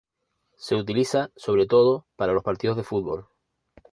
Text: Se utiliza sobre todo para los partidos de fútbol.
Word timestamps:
Se 0.57 0.73
utiliza 0.75 1.29
sobre 1.35 1.67
todo 1.67 2.07
para 2.15 2.33
los 2.33 2.41
partidos 2.41 2.75
de 2.75 2.81
fútbol. 2.81 3.27